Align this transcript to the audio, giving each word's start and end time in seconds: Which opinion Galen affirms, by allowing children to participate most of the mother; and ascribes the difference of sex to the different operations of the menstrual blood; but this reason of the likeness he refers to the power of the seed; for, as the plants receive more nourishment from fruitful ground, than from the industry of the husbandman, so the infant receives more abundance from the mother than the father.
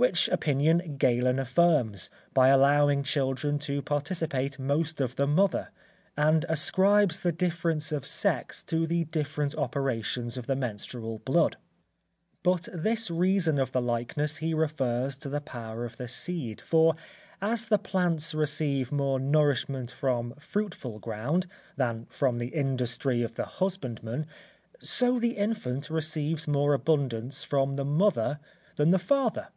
Which 0.00 0.28
opinion 0.28 0.96
Galen 0.96 1.38
affirms, 1.38 2.08
by 2.32 2.48
allowing 2.48 3.02
children 3.02 3.58
to 3.58 3.82
participate 3.82 4.58
most 4.58 4.98
of 4.98 5.16
the 5.16 5.26
mother; 5.26 5.68
and 6.16 6.46
ascribes 6.48 7.20
the 7.20 7.32
difference 7.32 7.92
of 7.92 8.06
sex 8.06 8.62
to 8.62 8.86
the 8.86 9.04
different 9.04 9.54
operations 9.56 10.38
of 10.38 10.46
the 10.46 10.56
menstrual 10.56 11.18
blood; 11.18 11.58
but 12.42 12.66
this 12.72 13.10
reason 13.10 13.58
of 13.58 13.72
the 13.72 13.82
likeness 13.82 14.38
he 14.38 14.54
refers 14.54 15.18
to 15.18 15.28
the 15.28 15.42
power 15.42 15.84
of 15.84 15.98
the 15.98 16.08
seed; 16.08 16.62
for, 16.62 16.94
as 17.42 17.66
the 17.66 17.76
plants 17.76 18.34
receive 18.34 18.90
more 18.90 19.20
nourishment 19.20 19.90
from 19.90 20.32
fruitful 20.38 20.98
ground, 20.98 21.46
than 21.76 22.06
from 22.08 22.38
the 22.38 22.54
industry 22.54 23.20
of 23.22 23.34
the 23.34 23.44
husbandman, 23.44 24.24
so 24.78 25.18
the 25.18 25.36
infant 25.36 25.90
receives 25.90 26.48
more 26.48 26.72
abundance 26.72 27.44
from 27.44 27.76
the 27.76 27.84
mother 27.84 28.40
than 28.76 28.92
the 28.92 28.98
father. 28.98 29.48